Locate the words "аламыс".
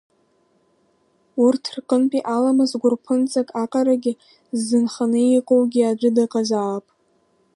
2.35-2.71